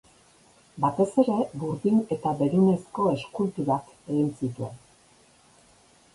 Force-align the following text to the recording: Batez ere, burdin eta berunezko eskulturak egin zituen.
Batez 0.85 1.05
ere, 1.23 1.35
burdin 1.63 1.99
eta 2.15 2.33
berunezko 2.39 3.07
eskulturak 3.19 3.93
egin 4.09 4.35
zituen. 4.41 4.83